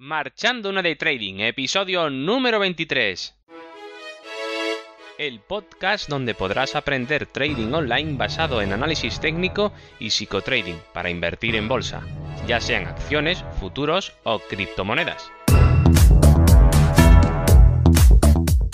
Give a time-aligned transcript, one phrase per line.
[0.00, 3.34] Marchando una de Trading, episodio número 23.
[5.18, 11.56] El podcast donde podrás aprender trading online basado en análisis técnico y psicotrading para invertir
[11.56, 12.02] en bolsa,
[12.46, 15.32] ya sean acciones, futuros o criptomonedas.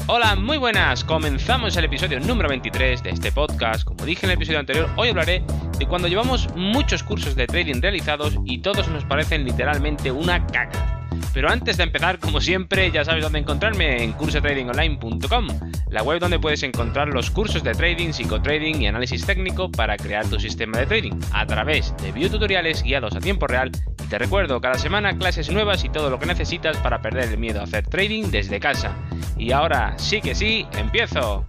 [0.07, 1.05] Hola, muy buenas.
[1.05, 3.85] Comenzamos el episodio número 23 de este podcast.
[3.85, 5.43] Como dije en el episodio anterior, hoy hablaré
[5.79, 11.04] de cuando llevamos muchos cursos de trading realizados y todos nos parecen literalmente una caca.
[11.33, 15.49] Pero antes de empezar, como siempre, ya sabes dónde encontrarme en cursotradingonline.com,
[15.91, 20.27] la web donde puedes encontrar los cursos de trading, psicotrading y análisis técnico para crear
[20.27, 23.71] tu sistema de trading a través de videotutoriales guiados a tiempo real.
[24.05, 27.39] Y te recuerdo, cada semana clases nuevas y todo lo que necesitas para perder el
[27.39, 28.95] miedo a hacer trading desde casa.
[29.37, 31.45] Y ahora sí que sí, empiezo.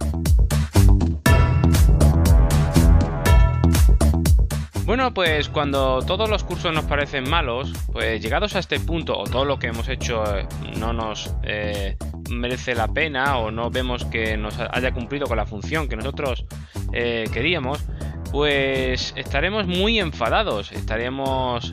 [4.86, 9.24] Bueno, pues cuando todos los cursos nos parecen malos, pues llegados a este punto, o
[9.24, 10.46] todo lo que hemos hecho eh,
[10.78, 11.96] no nos eh,
[12.30, 16.46] merece la pena, o no vemos que nos haya cumplido con la función que nosotros
[16.92, 17.84] eh, queríamos,
[18.30, 21.72] pues estaremos muy enfadados, estaremos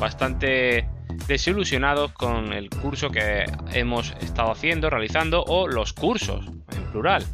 [0.00, 0.88] bastante
[1.28, 7.26] desilusionados con el curso que hemos estado haciendo, realizando, o los cursos, en plural.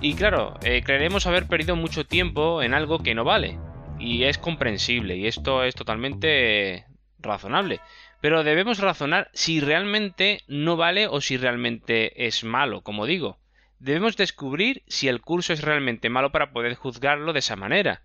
[0.00, 3.58] Y claro, creeremos haber perdido mucho tiempo en algo que no vale
[4.02, 6.86] y es comprensible y esto es totalmente
[7.18, 7.80] razonable.
[8.20, 13.38] Pero debemos razonar si realmente no vale o si realmente es malo, como digo.
[13.78, 18.02] Debemos descubrir si el curso es realmente malo para poder juzgarlo de esa manera.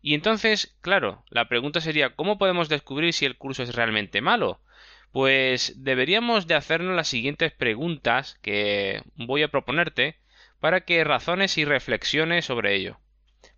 [0.00, 4.60] Y entonces, claro, la pregunta sería ¿cómo podemos descubrir si el curso es realmente malo?
[5.12, 10.18] Pues deberíamos de hacernos las siguientes preguntas que voy a proponerte
[10.60, 12.98] para que razones y reflexiones sobre ello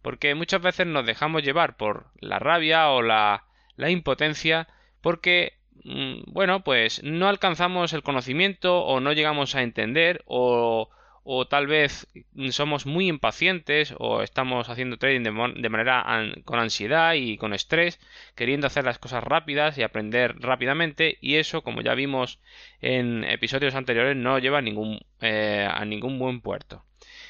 [0.03, 3.45] porque muchas veces nos dejamos llevar por la rabia o la,
[3.77, 4.69] la impotencia
[5.01, 10.89] porque mm, bueno pues no alcanzamos el conocimiento o no llegamos a entender o,
[11.23, 12.09] o tal vez
[12.51, 16.05] somos muy impacientes o estamos haciendo trading de, manera
[16.45, 18.01] con ansiedad y con estrés
[18.35, 22.41] queriendo hacer las cosas rápidas y aprender rápidamente y eso como ya vimos
[22.81, 26.85] en episodios anteriores no lleva a ningún, eh, a ningún buen puerto.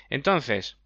[0.08, 0.78] Entonces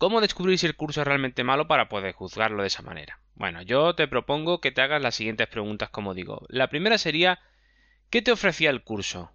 [0.00, 3.20] ¿Cómo descubrir si el curso es realmente malo para poder juzgarlo de esa manera?
[3.34, 6.46] Bueno, yo te propongo que te hagas las siguientes preguntas, como digo.
[6.48, 7.38] La primera sería,
[8.08, 9.30] ¿qué te ofrecía el curso?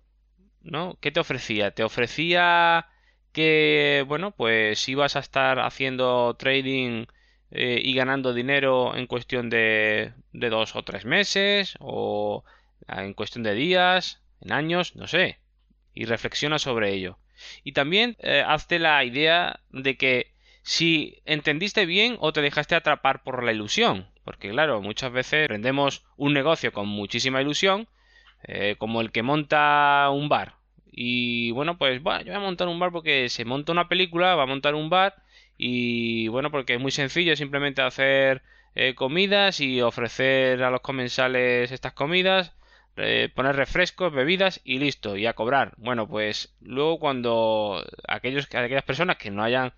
[0.63, 0.97] ¿No?
[1.01, 1.69] ¿Qué te ofrecía?
[1.69, 2.87] ¿Te ofrecía
[3.31, 7.05] que, bueno, pues ibas a estar haciendo trading
[7.51, 11.75] eh, y ganando dinero en cuestión de, de dos o tres meses?
[11.79, 12.43] ¿O
[12.87, 14.23] en cuestión de días?
[14.41, 14.95] ¿En años?
[14.95, 15.37] No sé.
[15.93, 17.19] Y reflexiona sobre ello.
[17.63, 20.33] Y también eh, hazte la idea de que
[20.65, 24.07] si entendiste bien o te dejaste atrapar por la ilusión.
[24.23, 27.87] Porque claro, muchas veces prendemos un negocio con muchísima ilusión,
[28.43, 30.55] eh, como el que monta un bar.
[30.91, 34.43] Y bueno, pues yo voy a montar un bar porque se monta una película, va
[34.43, 35.15] a montar un bar
[35.55, 38.41] y bueno, porque es muy sencillo simplemente hacer
[38.73, 42.53] eh, comidas y ofrecer a los comensales estas comidas,
[42.97, 45.73] eh, poner refrescos, bebidas y listo, y a cobrar.
[45.77, 49.73] Bueno, pues luego cuando aquellos, aquellas personas que no hayan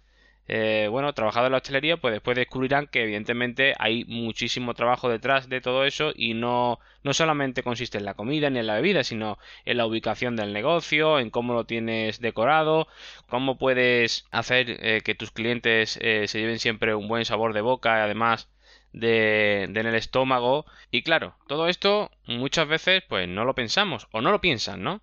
[0.47, 5.49] eh, bueno, trabajado en la hostelería, pues después descubrirán que evidentemente hay muchísimo trabajo detrás
[5.49, 9.03] de todo eso y no, no solamente consiste en la comida ni en la bebida,
[9.03, 12.87] sino en la ubicación del negocio, en cómo lo tienes decorado,
[13.27, 17.61] cómo puedes hacer eh, que tus clientes eh, se lleven siempre un buen sabor de
[17.61, 18.49] boca, además
[18.93, 20.65] de, en el estómago.
[20.91, 25.01] Y claro, todo esto muchas veces pues no lo pensamos o no lo piensan, ¿no?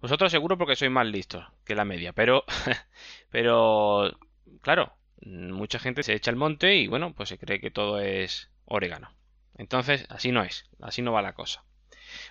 [0.00, 2.44] Vosotros seguro porque sois más listos que la media, pero
[3.30, 4.10] pero
[4.62, 8.50] claro, mucha gente se echa el monte y bueno, pues se cree que todo es
[8.64, 9.10] orégano.
[9.56, 11.64] Entonces, así no es, así no va la cosa.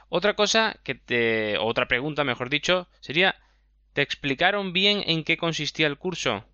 [0.09, 1.57] Otra cosa que te.
[1.57, 3.35] otra pregunta, mejor dicho, sería.
[3.93, 6.45] ¿Te explicaron bien en qué consistía el curso?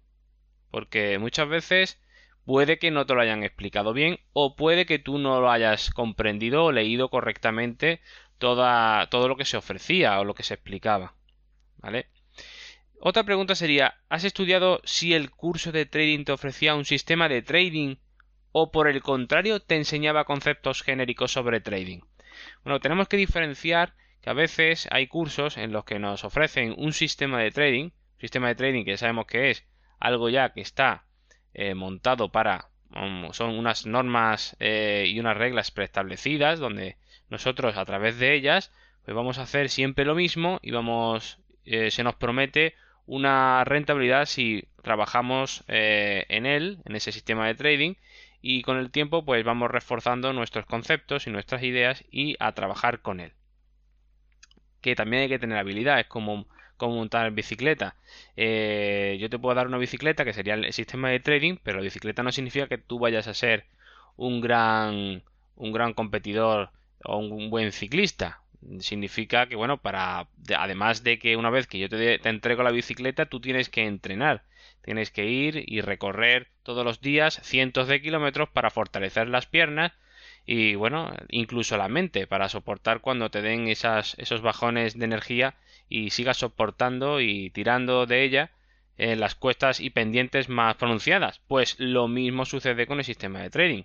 [0.71, 2.01] Porque muchas veces
[2.45, 5.89] puede que no te lo hayan explicado bien o puede que tú no lo hayas
[5.91, 8.01] comprendido o leído correctamente
[8.37, 11.15] toda, todo lo que se ofrecía o lo que se explicaba.
[11.77, 12.07] ¿Vale?
[13.07, 17.43] Otra pregunta sería, ¿has estudiado si el curso de trading te ofrecía un sistema de
[17.43, 17.97] trading
[18.51, 21.99] o por el contrario te enseñaba conceptos genéricos sobre trading?
[22.63, 23.93] Bueno, tenemos que diferenciar
[24.23, 28.47] que a veces hay cursos en los que nos ofrecen un sistema de trading, sistema
[28.47, 29.67] de trading que sabemos que es
[29.99, 31.05] algo ya que está
[31.53, 32.69] eh, montado para
[33.33, 36.97] son unas normas eh, y unas reglas preestablecidas donde
[37.29, 38.71] nosotros a través de ellas
[39.03, 42.73] pues vamos a hacer siempre lo mismo y vamos eh, se nos promete
[43.07, 47.95] una rentabilidad si trabajamos eh, en él, en ese sistema de trading,
[48.41, 53.01] y con el tiempo pues vamos reforzando nuestros conceptos y nuestras ideas y a trabajar
[53.01, 53.33] con él.
[54.81, 56.47] que también hay que tener habilidad, es como,
[56.77, 57.95] como montar bicicleta.
[58.37, 61.83] Eh, yo te puedo dar una bicicleta que sería el sistema de trading, pero la
[61.83, 63.65] bicicleta no significa que tú vayas a ser
[64.17, 65.23] un gran,
[65.55, 66.71] un gran competidor
[67.03, 68.41] o un buen ciclista.
[68.79, 70.27] Significa que, bueno, para
[70.57, 73.85] además de que una vez que yo te, te entrego la bicicleta, tú tienes que
[73.85, 74.43] entrenar.
[74.81, 79.93] Tienes que ir y recorrer todos los días cientos de kilómetros para fortalecer las piernas
[80.45, 85.55] y bueno, incluso la mente para soportar cuando te den esas, esos bajones de energía
[85.89, 88.51] y sigas soportando y tirando de ella
[88.97, 91.41] en las cuestas y pendientes más pronunciadas.
[91.47, 93.83] Pues lo mismo sucede con el sistema de trading.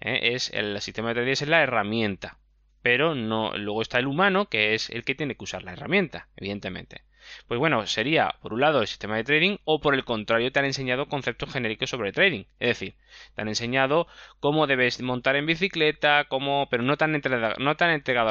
[0.00, 0.34] ¿eh?
[0.34, 2.38] Es el sistema de trading es la herramienta,
[2.82, 6.28] pero no luego está el humano que es el que tiene que usar la herramienta,
[6.36, 7.02] evidentemente.
[7.46, 10.58] Pues bueno, sería por un lado el sistema de trading o por el contrario te
[10.58, 12.44] han enseñado conceptos genéricos sobre trading.
[12.58, 12.94] Es decir,
[13.34, 14.06] te han enseñado
[14.40, 17.74] cómo debes montar en bicicleta, cómo, pero no te han entregado, no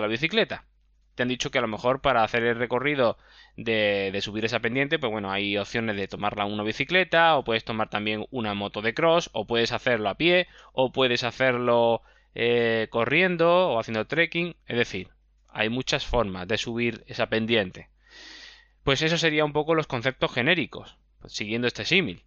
[0.01, 0.65] la bicicleta.
[1.15, 3.17] Te han dicho que a lo mejor para hacer el recorrido
[3.57, 7.89] de, subir esa pendiente, pues bueno, hay opciones de tomarla una bicicleta, o puedes tomar
[7.89, 12.01] también una moto de cross, o puedes hacerlo a pie, o puedes hacerlo
[12.41, 14.55] eh, corriendo o haciendo trekking.
[14.65, 15.09] Es decir,
[15.49, 17.89] hay muchas formas de subir esa pendiente.
[18.83, 20.97] Pues eso sería un poco los conceptos genéricos,
[21.27, 22.23] siguiendo este símil.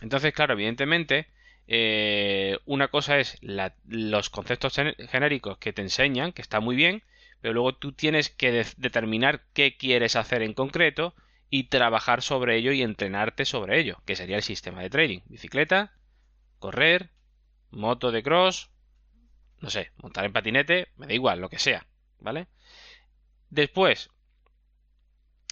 [0.00, 1.26] Entonces, claro, evidentemente,
[1.66, 3.38] eh, una cosa es
[3.84, 7.02] los conceptos genéricos que te enseñan, que está muy bien,
[7.42, 11.14] pero luego tú tienes que determinar qué quieres hacer en concreto
[11.50, 15.20] y trabajar sobre ello y entrenarte sobre ello, que sería el sistema de trading.
[15.26, 15.92] Bicicleta,
[16.58, 17.10] correr,
[17.70, 18.70] moto de cross,
[19.60, 21.86] no sé, montar en patinete, me da igual, lo que sea,
[22.20, 22.46] ¿vale?
[23.50, 24.10] Después,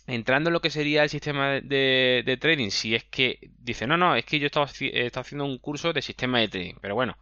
[0.07, 4.17] entrando en lo que sería el sistema de, trading, si es que dice, no, no,
[4.17, 7.17] es que yo estaba, estaba haciendo un curso de sistema de trading, pero bueno,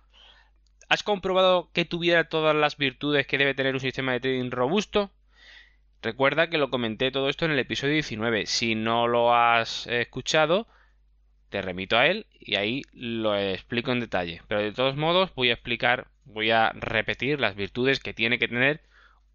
[0.88, 5.12] ¿has comprobado que tuviera todas las virtudes que debe tener un sistema de trading robusto?
[6.02, 8.46] Recuerda que lo comenté todo esto en el episodio 19.
[8.46, 10.66] Si no lo has escuchado,
[11.48, 14.42] te remito a él y ahí lo explico en detalle.
[14.48, 18.48] Pero de todos modos voy a explicar, voy a repetir las virtudes que tiene que
[18.48, 18.80] tener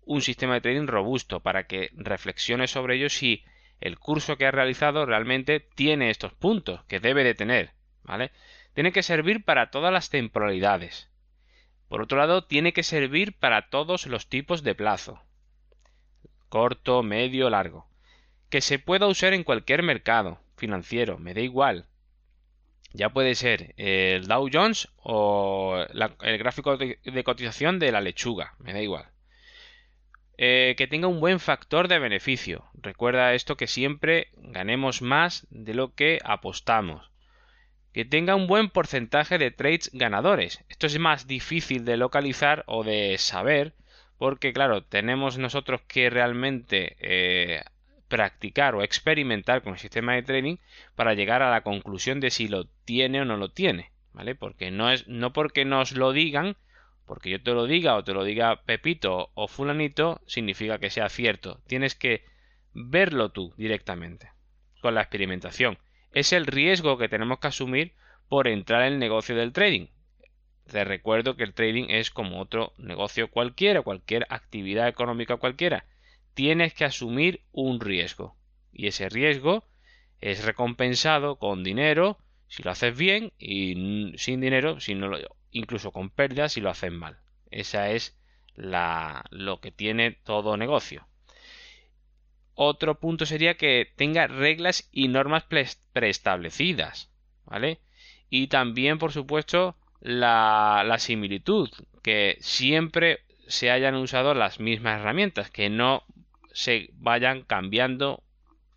[0.06, 3.44] un sistema de trading robusto para que reflexione sobre ello si
[3.82, 7.72] el curso que ha realizado realmente tiene estos puntos que debe de tener,
[8.04, 8.32] ¿vale?
[8.74, 11.10] Tiene que servir para todas las temporalidades.
[11.88, 15.22] Por otro lado, tiene que servir para todos los tipos de plazo.
[16.50, 17.88] Corto, medio, largo.
[18.50, 21.86] Que se pueda usar en cualquier mercado financiero, me da igual.
[22.94, 25.86] Ya puede ser el Dow Jones o
[26.22, 29.06] el gráfico de cotización de la lechuga, me da igual.
[30.40, 32.66] Eh, que tenga un buen factor de beneficio.
[32.76, 37.10] Recuerda esto que siempre ganemos más de lo que apostamos.
[37.92, 40.64] Que tenga un buen porcentaje de trades ganadores.
[40.70, 43.74] Esto es más difícil de localizar o de saber
[44.18, 47.64] porque claro, tenemos nosotros que realmente eh,
[48.08, 50.58] practicar o experimentar con el sistema de trading
[50.96, 54.36] para llegar a la conclusión de si lo tiene o no lo tiene, ¿vale?
[54.36, 56.58] Porque no es no porque nos lo digan
[57.08, 61.08] porque yo te lo diga o te lo diga Pepito o fulanito, significa que sea
[61.10, 61.62] cierto.
[61.66, 62.26] Tienes que
[62.74, 64.30] verlo tú directamente,
[64.82, 65.80] con la experimentación.
[66.12, 67.94] Es el riesgo que tenemos que asumir
[68.28, 69.88] por entrar en el negocio del trading.
[70.70, 75.86] Te recuerdo que el trading es como otro negocio cualquiera, cualquier actividad económica cualquiera.
[76.38, 78.36] Tienes que asumir un riesgo.
[78.72, 79.64] Y ese riesgo
[80.22, 85.18] es recompensado con dinero si lo haces bien y sin dinero si no lo,
[85.50, 87.18] incluso con pérdidas si lo hacen mal.
[87.50, 88.20] Esa es
[88.54, 91.08] la, lo que tiene todo negocio.
[92.54, 95.44] Otro punto sería que tenga reglas y normas
[95.92, 97.10] preestablecidas,
[97.46, 97.80] ¿vale?
[98.30, 101.72] Y también, por supuesto, la, la similitud,
[102.04, 106.04] que siempre se hayan usado las mismas herramientas, que no
[106.58, 108.24] se vayan cambiando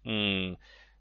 [0.05, 0.53] mm,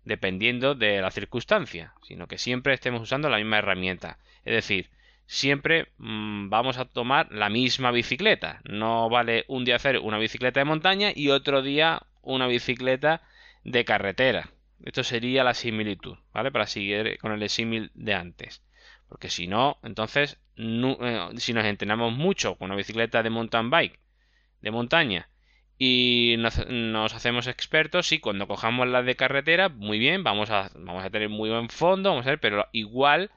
[0.05, 4.17] dependiendo de la circunstancia, sino que siempre estemos usando la misma herramienta.
[4.45, 4.89] Es decir,
[5.25, 8.61] siempre mm, vamos a tomar la misma bicicleta.
[8.63, 13.23] No vale un día hacer una bicicleta de montaña y otro día una bicicleta
[13.65, 14.49] de carretera.
[14.81, 16.49] Esto sería la similitud, ¿vale?
[16.49, 18.63] Para seguir con el símil de antes.
[19.09, 23.99] Porque si no, entonces, eh, si nos entrenamos mucho con una bicicleta de mountain bike,
[24.61, 25.28] de montaña,
[25.81, 26.59] y nos,
[27.15, 31.29] hacemos expertos, y cuando cojamos la de carretera, muy bien, vamos a, vamos a tener
[31.29, 33.31] muy buen fondo, vamos a ver, pero igual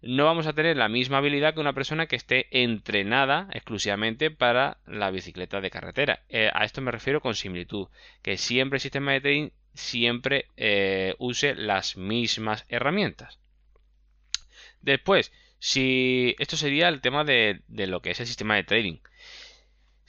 [0.00, 4.78] no vamos a tener la misma habilidad que una persona que esté entrenada exclusivamente para
[4.86, 6.22] la bicicleta de carretera.
[6.30, 7.88] Eh, a esto me refiero con similitud,
[8.22, 13.38] que siempre el sistema de trading siempre eh, use las mismas herramientas.
[14.80, 18.96] Después, si esto sería el tema de, de lo que es el sistema de trading.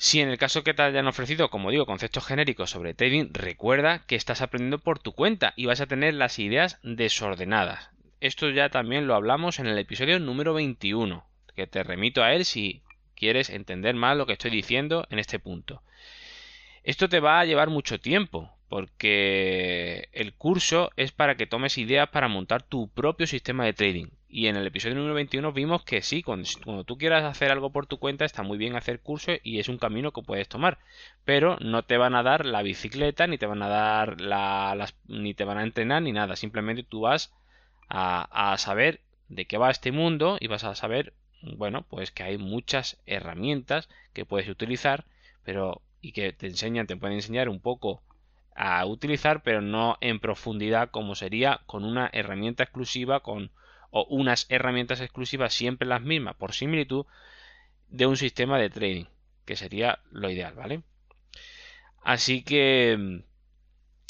[0.03, 4.05] Si en el caso que te hayan ofrecido, como digo, conceptos genéricos sobre trading, recuerda
[4.05, 7.89] que estás aprendiendo por tu cuenta y vas a tener las ideas desordenadas.
[8.19, 12.43] Esto ya también lo hablamos en el episodio número 21, que te remito a él
[12.43, 12.81] si
[13.15, 15.83] quieres entender más lo que estoy diciendo en este punto.
[16.83, 22.09] Esto te va a llevar mucho tiempo, porque el curso es para que tomes ideas
[22.09, 24.07] para montar tu propio sistema de trading.
[24.35, 27.85] Y en el episodio número 21 vimos que sí, cuando, tú quieras hacer algo por
[27.85, 30.79] tu cuenta está muy bien hacer curso y es un camino que puedes tomar.
[31.23, 35.35] Pero no te van a dar la bicicleta, ni te van a dar las, ni
[35.35, 36.35] te van a entrenar, ni nada.
[36.35, 37.31] Simplemente tú vas
[37.89, 41.13] a, a saber de qué va este mundo y vas a saber,
[41.43, 45.05] bueno, pues que hay muchas herramientas que puedes utilizar,
[45.43, 48.01] pero y que te enseñan, te pueden enseñar un poco
[48.55, 53.51] a utilizar, pero no en profundidad como sería con una herramienta exclusiva con
[53.95, 57.05] o unas herramientas exclusivas siempre las mismas por similitud
[57.89, 59.05] de un sistema de trading,
[59.45, 60.81] que sería lo ideal, ¿vale?
[62.01, 63.19] Así que mm,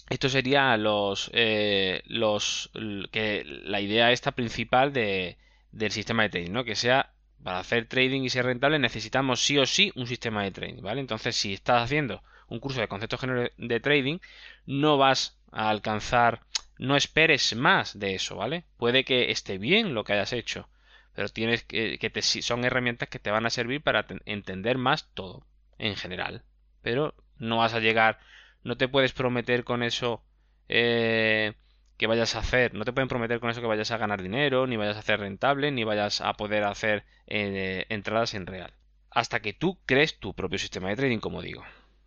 [0.10, 2.72] esto sería los, eh, los
[3.12, 5.38] que la idea esta principal de,
[5.74, 6.64] del sistema de trading, ¿no?
[6.64, 7.12] Que sea
[7.44, 11.02] para hacer trading y ser rentable necesitamos sí o sí un sistema de trading, ¿vale?
[11.02, 13.20] Entonces, si estás haciendo un curso de conceptos
[13.58, 14.20] de trading,
[14.66, 16.42] no vas a alcanzar
[16.78, 18.66] no esperes más de eso, ¿vale?
[18.78, 20.68] Puede que esté bien lo que hayas hecho,
[21.14, 25.10] pero tienes que, que te, son herramientas que te van a servir para entender más
[25.14, 25.46] todo,
[25.78, 26.44] en general.
[26.82, 28.20] Pero no vas a llegar,
[28.64, 30.24] no te puedes prometer con eso
[30.68, 31.54] eh,
[31.98, 34.68] que vayas a hacer, no te pueden prometer con eso que vayas a ganar dinero,
[34.68, 38.74] ni vayas a hacer rentable, ni vayas a poder hacer eh, entradas en real.
[39.12, 41.64] Hasta que tú crees tu propio sistema de trading, como digo.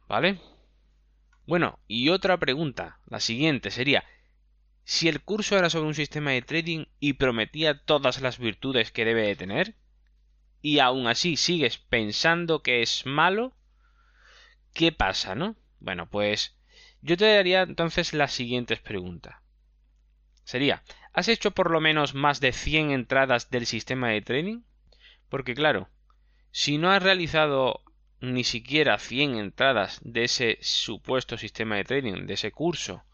[0.09, 0.39] ¿Vale?
[1.47, 4.05] Bueno, y otra pregunta, la siguiente sería,
[4.85, 9.05] si el curso era sobre un sistema de trading y prometía todas las virtudes que
[9.05, 9.75] debe de tener,
[10.61, 13.57] y aún así sigues pensando que es malo,
[14.75, 15.57] ¿qué pasa, no?
[15.79, 16.57] Bueno, pues
[17.01, 19.37] yo te daría entonces las siguientes preguntas.
[20.43, 24.63] Sería, ¿has hecho por lo menos más de 100 entradas del sistema de trading?
[25.29, 25.89] Porque claro,
[26.51, 27.83] si no has realizado
[28.21, 33.05] ni siquiera 100 entradas de ese supuesto sistema de trading, de ese curso,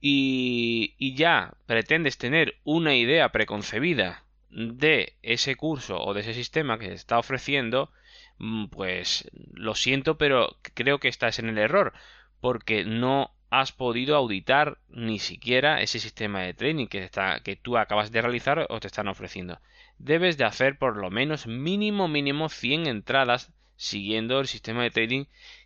[0.00, 6.86] y, ya pretendes tener una idea preconcebida de ese curso o de ese sistema que
[6.86, 7.90] se está ofreciendo,
[8.38, 11.92] mm, pues lo siento, pero creo que estás en el error,
[12.40, 17.78] porque no has podido auditar ni siquiera ese sistema de training que, está, que tú
[17.78, 19.60] acabas de realizar o te están ofreciendo.
[19.98, 25.24] Debes de hacer por lo menos mínimo mínimo 100 entradas siguiendo el sistema de trading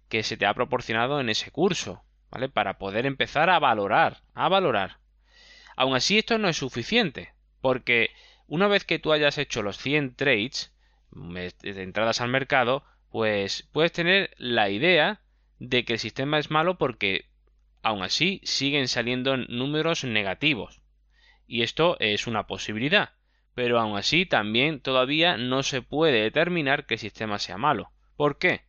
[0.09, 2.04] que se te ha proporcionado en ese curso.
[2.31, 2.49] ¿vale?
[2.49, 4.99] Para poder empezar a valorar, a valorar.
[5.76, 8.11] Aún así esto no es suficiente, porque
[8.47, 10.73] una vez que tú hayas hecho los 100 trades
[11.11, 15.21] de entradas al mercado, pues puedes tener la idea
[15.59, 17.26] de que el sistema es malo porque
[17.83, 20.81] aún así siguen saliendo números negativos.
[21.47, 23.11] Y esto es una posibilidad,
[23.54, 27.90] pero aún así también todavía no se puede determinar que el sistema sea malo.
[28.16, 28.62] ¿Por qué?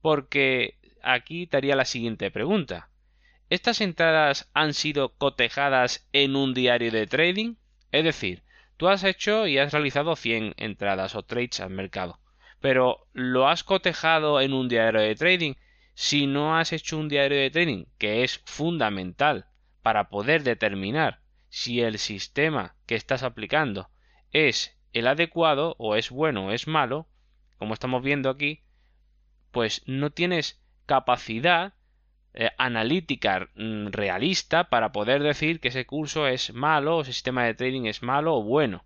[0.00, 2.90] Porque aquí estaría la siguiente pregunta.
[3.50, 7.54] ¿Estas entradas han sido cotejadas en un diario de trading?
[7.92, 8.42] Es decir,
[8.76, 12.20] tú has hecho y has realizado 100 entradas o trades al mercado,
[12.60, 15.54] pero ¿lo has cotejado en un diario de trading?
[15.94, 19.46] Si no has hecho un diario de trading, que es fundamental
[19.82, 23.88] para poder determinar si el sistema que estás aplicando
[24.32, 27.08] es el adecuado o es bueno o es malo,
[27.56, 28.62] como estamos viendo aquí,
[29.50, 31.74] pues no tienes capacidad
[32.34, 37.44] eh, analítica mm, realista para poder decir que ese curso es malo o ese sistema
[37.44, 38.84] de trading es malo o bueno.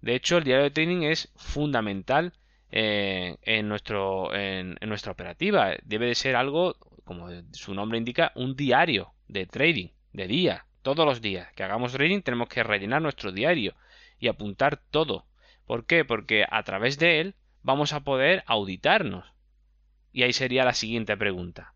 [0.00, 2.32] De hecho, el diario de trading es fundamental
[2.70, 5.70] eh, en, nuestro, en, nuestra operativa.
[5.84, 11.06] Debe de ser algo, como su nombre indica, un diario de trading, de día, todos
[11.06, 11.52] los días.
[11.54, 13.74] Que hagamos trading tenemos que rellenar nuestro diario
[14.18, 15.26] y apuntar todo.
[15.66, 16.04] ¿Por qué?
[16.04, 19.33] Porque a través de él vamos a poder auditarnos.
[20.14, 21.74] Y ahí sería la siguiente pregunta.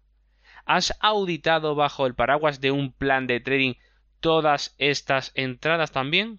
[0.64, 3.75] ¿Has auditado bajo el paraguas de un plan de trading
[4.21, 6.38] todas estas entradas también?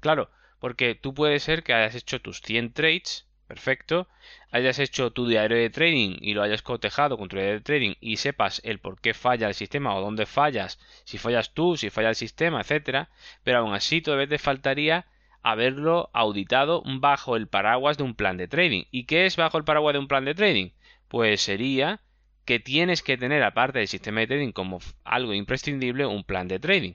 [0.00, 4.06] Claro, porque tú puedes ser que hayas hecho tus 100 trades, perfecto,
[4.50, 7.94] hayas hecho tu diario de trading y lo hayas cotejado con tu diario de trading
[7.98, 11.88] y sepas el por qué falla el sistema o dónde fallas, si fallas tú, si
[11.88, 13.08] falla el sistema, etcétera,
[13.44, 15.06] pero aún así todavía te faltaría
[15.42, 18.84] haberlo auditado bajo el paraguas de un plan de trading.
[18.90, 20.70] ¿Y qué es bajo el paraguas de un plan de trading?
[21.08, 22.00] Pues sería
[22.44, 26.58] que tienes que tener, aparte del sistema de trading como algo imprescindible, un plan de
[26.58, 26.94] trading.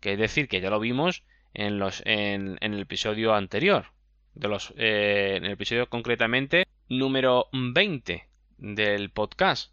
[0.00, 1.22] Que es decir, que ya lo vimos
[1.54, 3.86] en, los, en, el episodio anterior.
[4.34, 8.26] De los, eh, en el episodio concretamente número 20
[8.58, 9.72] del podcast.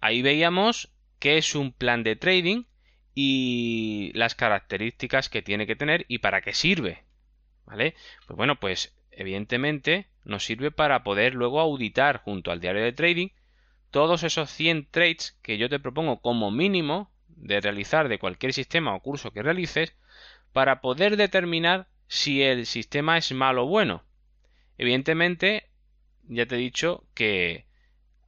[0.00, 2.64] Ahí veíamos qué es un plan de trading
[3.14, 7.07] y las características que tiene que tener y para qué sirve.
[7.68, 7.94] ¿Vale?
[8.26, 13.28] Pues bueno, pues evidentemente nos sirve para poder luego auditar junto al diario de trading
[13.90, 18.94] todos esos 100 trades que yo te propongo como mínimo de realizar de cualquier sistema
[18.94, 19.94] o curso que realices
[20.52, 24.02] para poder determinar si el sistema es malo o bueno.
[24.78, 25.68] Evidentemente,
[26.22, 27.66] ya te he dicho que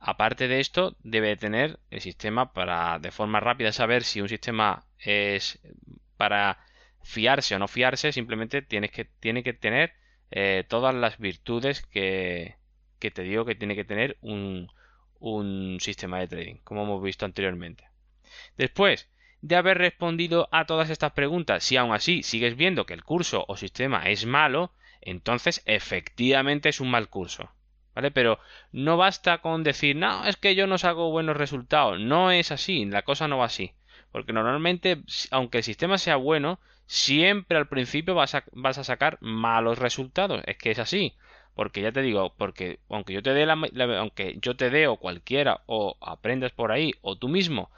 [0.01, 4.85] aparte de esto debe tener el sistema para de forma rápida saber si un sistema
[4.99, 5.61] es
[6.19, 6.59] para
[7.02, 9.92] fiarse o no fiarse, simplemente tienes que, tiene que tener
[10.30, 12.57] eh, todas las virtudes que,
[12.99, 14.71] que te digo que tiene que tener un,
[15.19, 17.88] un sistema de trading, como hemos visto anteriormente.
[18.57, 19.09] Después
[19.42, 23.45] de haber respondido a todas estas preguntas, si aún así sigues viendo que el curso
[23.49, 27.50] o sistema es malo, entonces efectivamente es un mal curso.
[27.95, 28.12] ¿Vale?
[28.12, 28.38] Pero
[28.71, 31.99] no basta con decir, no, es que yo no saco buenos resultados.
[31.99, 33.73] No es así, la cosa no va así.
[34.12, 40.43] Porque normalmente, aunque el sistema sea bueno, siempre al principio vas a, sacar malos resultados.
[40.47, 41.14] Es que es así.
[41.55, 43.55] Porque ya te digo, porque aunque yo te dé la,
[43.99, 47.71] aunque yo te dé o cualquiera o aprendas por ahí o tú mismo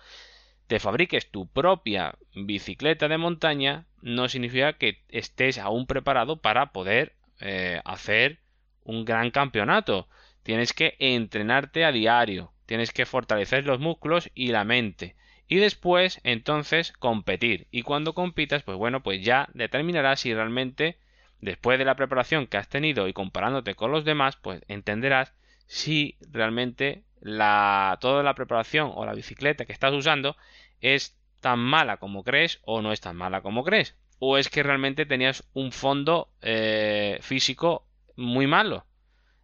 [0.73, 7.15] te fabriques tu propia bicicleta de montaña, no significa que estés aún preparado para poder
[7.41, 8.39] eh, hacer
[8.83, 10.09] un gran campeonato.
[10.43, 15.15] Tienes que entrenarte a diario, tienes que fortalecer los músculos y la mente.
[15.53, 17.67] Y después, entonces, competir.
[17.71, 20.97] Y cuando compitas, pues bueno, pues ya determinarás si realmente
[21.43, 25.35] después de la preparación que has tenido y comparándote con los demás, pues entenderás
[25.67, 30.39] si realmente la, toda la preparación o la bicicleta que estás usando
[30.81, 33.95] es tan mala como crees o no es tan mala como crees.
[34.21, 38.87] O es que realmente tenías un fondo eh, físico muy malo.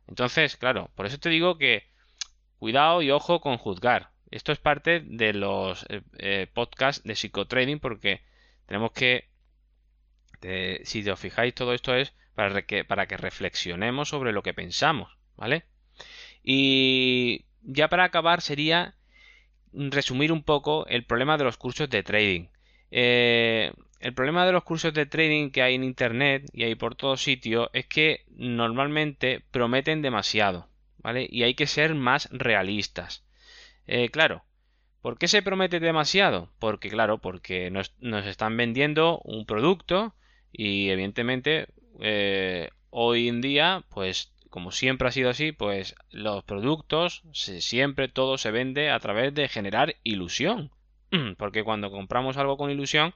[0.07, 1.87] Entonces, claro, por eso te digo que
[2.59, 4.09] cuidado y ojo con juzgar.
[4.31, 8.21] Esto es parte de los eh, eh, podcasts de psicotrading porque
[8.67, 9.29] tenemos que
[10.85, 15.17] si os fijáis, todo esto es para que, para que reflexionemos sobre lo que pensamos,
[15.37, 15.65] ¿vale?
[16.45, 18.95] Y ya para acabar sería
[19.73, 22.47] resumir un poco el problema de los cursos de trading.
[22.91, 26.95] Eh, el problema de los cursos de trading que hay en internet y hay por
[26.95, 31.27] todo sitio es que normalmente prometen demasiado, ¿vale?
[31.29, 33.25] Y hay que ser más realistas.
[33.89, 34.45] Eh, claro,
[35.01, 36.53] ¿por qué se promete demasiado?
[36.59, 37.93] Porque, claro, porque nos,
[38.27, 40.15] están vendiendo un producto
[40.53, 41.69] y evidentemente
[42.01, 48.39] eh, hoy en día, pues como siempre ha sido así, pues los productos siempre todo
[48.39, 50.71] se vende a través de generar ilusión.
[51.39, 53.15] Porque cuando compramos algo con ilusión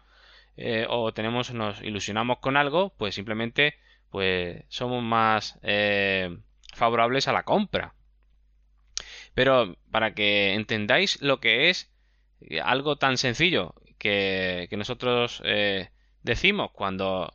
[0.56, 3.74] eh, o tenemos nos ilusionamos con algo, pues simplemente
[4.10, 6.38] pues somos más eh,
[6.74, 7.94] favorables a la compra.
[9.34, 11.90] Pero para que entendáis lo que es
[12.62, 15.42] algo tan sencillo que, que nosotros
[16.22, 17.32] decimos cuando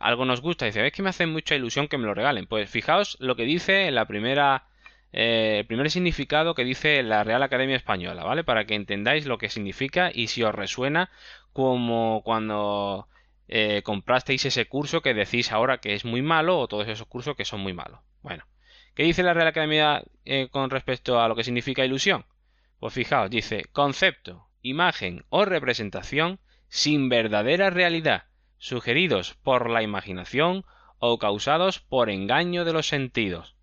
[0.00, 2.46] algo nos gusta, dice, es que me hace mucha ilusión que me lo regalen.
[2.46, 4.66] Pues fijaos lo que dice la primera,
[5.12, 8.44] eh, el primer significado que dice la Real Academia Española, ¿vale?
[8.44, 11.10] Para que entendáis lo que significa y si os resuena
[11.52, 13.08] como cuando
[13.48, 17.36] eh, comprasteis ese curso que decís ahora que es muy malo o todos esos cursos
[17.36, 18.00] que son muy malos.
[18.22, 18.44] Bueno,
[18.94, 22.24] ¿qué dice la Real Academia eh, con respecto a lo que significa ilusión?
[22.78, 28.24] Pues fijaos, dice concepto, imagen o representación sin verdadera realidad,
[28.58, 30.64] sugeridos por la imaginación
[30.98, 33.56] o causados por engaño de los sentidos.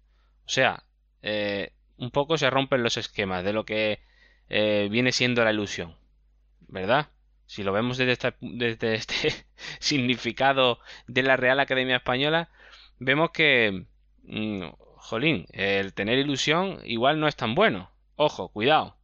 [0.46, 0.84] O sea,
[1.22, 4.00] eh, un poco se rompen los esquemas de lo que
[4.50, 5.96] eh, viene siendo la ilusión.
[6.68, 7.10] ¿Verdad?
[7.46, 9.34] Si lo vemos desde, este
[9.80, 12.50] significado de la Real Academia Española,
[13.00, 13.86] vemos que,
[14.24, 14.66] mm,
[15.10, 17.92] jolín, el tener ilusión igual no es tan bueno.
[18.16, 18.96] Ojo, cuidado.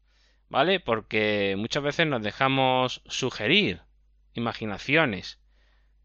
[0.50, 0.80] ¿Vale?
[0.80, 3.82] Porque muchas veces nos dejamos sugerir
[4.34, 5.40] imaginaciones,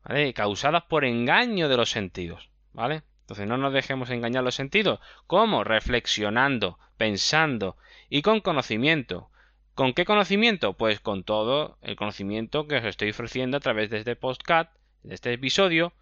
[0.02, 0.32] ¿vale?
[0.32, 3.02] Causadas por engaño de los sentidos, ¿vale?
[3.20, 4.98] Entonces no nos dejemos engañar los sentidos.
[5.26, 5.62] ¿Cómo?
[5.62, 7.76] Reflexionando, pensando
[8.08, 9.30] y con conocimiento.
[9.74, 10.72] ¿Con qué conocimiento?
[10.72, 15.14] Pues con todo el conocimiento que os estoy ofreciendo a través de este podcast, de
[15.14, 15.92] este episodio,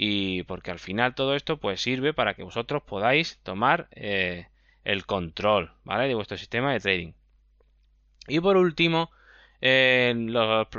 [0.00, 4.46] y porque al final todo esto pues sirve para que vosotros podáis tomar eh,
[4.84, 6.06] el control, ¿vale?
[6.06, 7.12] De vuestro sistema de trading.
[8.28, 9.10] Y por último,
[9.60, 10.14] eh,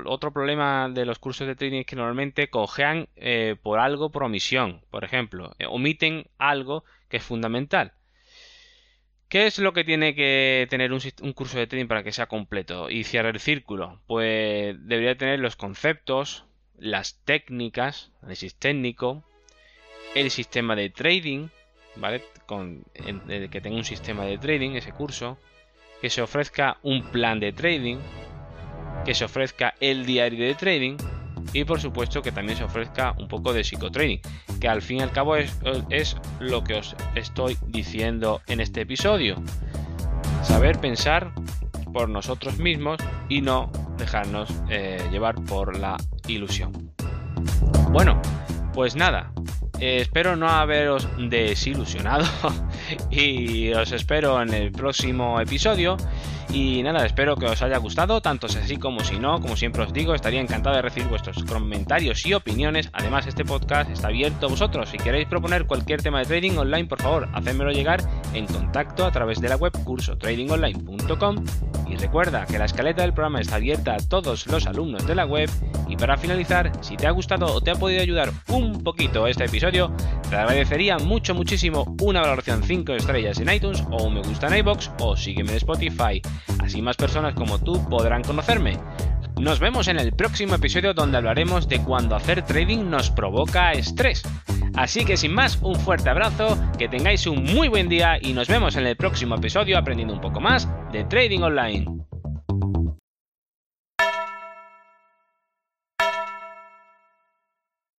[0.06, 4.24] otro problema de los cursos de trading es que normalmente cojean eh, por algo por
[4.24, 4.86] omisión.
[4.90, 7.92] Por ejemplo, eh, omiten algo que es fundamental.
[9.28, 12.28] ¿Qué es lo que tiene que tener un, un, curso de trading para que sea
[12.28, 14.02] completo y cierre el círculo?
[14.08, 16.46] Pues debería tener los conceptos,
[16.80, 19.24] las técnicas, análisis técnico,
[20.16, 21.50] el sistema de trading,
[21.96, 22.24] ¿vale?
[22.46, 25.38] Con, que tenga un sistema de trading, ese curso,
[26.02, 27.98] que se ofrezca un plan de trading,
[29.06, 30.98] que se ofrezca el diario de trading
[31.54, 34.22] y por supuesto que también se ofrezca un poco de psicotraining,
[34.60, 35.58] que al fin y al cabo es,
[35.90, 39.36] es lo que os estoy diciendo en este episodio.
[40.44, 41.34] Saber pensar
[41.92, 45.98] por nosotros mismos y no dejarnos eh, llevar por la
[46.34, 46.92] ilusión.
[47.92, 48.22] Bueno,
[48.74, 49.32] pues nada,
[49.80, 52.26] eh, espero no haberos desilusionado
[53.10, 55.98] y os espero en el próximo episodio.
[56.52, 59.40] Y nada, espero que os haya gustado, tanto si así como si no.
[59.40, 62.90] Como siempre os digo, estaría encantado de recibir vuestros comentarios y opiniones.
[62.92, 64.90] Además, este podcast está abierto a vosotros.
[64.90, 68.02] Si queréis proponer cualquier tema de trading online, por favor, hacedmelo llegar
[68.34, 71.46] en contacto a través de la web cursotradingonline.com.
[71.90, 75.26] Y recuerda que la escaleta del programa está abierta a todos los alumnos de la
[75.26, 75.50] web.
[75.88, 79.46] Y para finalizar, si te ha gustado o te ha podido ayudar un poquito este
[79.46, 79.92] episodio,
[80.30, 84.58] te agradecería mucho, muchísimo una valoración 5 estrellas en iTunes o un me gusta en
[84.58, 86.22] iBox o sígueme en Spotify.
[86.60, 88.78] Así más personas como tú podrán conocerme.
[89.40, 94.22] Nos vemos en el próximo episodio donde hablaremos de cuando hacer trading nos provoca estrés.
[94.80, 98.48] Así que sin más, un fuerte abrazo, que tengáis un muy buen día y nos
[98.48, 102.09] vemos en el próximo episodio aprendiendo un poco más de trading online.